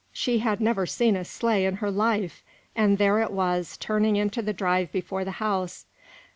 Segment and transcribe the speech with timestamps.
[0.11, 2.41] She had never seen a sleigh in her life,
[2.75, 5.85] and there it was turning into the drive before the house.